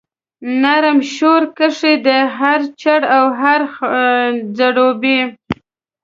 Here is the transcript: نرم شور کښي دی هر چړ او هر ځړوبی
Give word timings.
نرم 0.61 0.99
شور 1.13 1.43
کښي 1.57 1.93
دی 2.05 2.19
هر 2.37 2.59
چړ 2.81 3.01
او 3.17 3.25
هر 3.41 3.61
ځړوبی 4.57 5.19